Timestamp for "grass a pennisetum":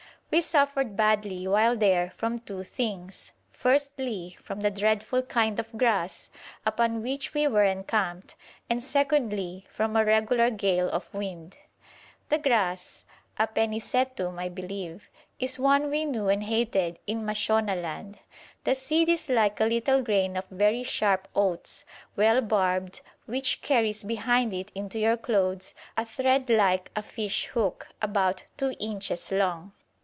12.37-14.39